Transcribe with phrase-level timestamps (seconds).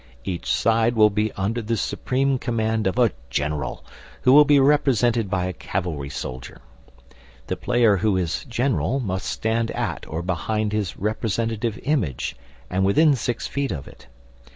[0.23, 3.85] Each side will be under the supreme command of a General,
[4.23, 6.59] who will be represented by a cavalry soldier.
[7.45, 12.35] The player who is General must stand at or behind his representative image
[12.67, 14.07] and within six feet of it.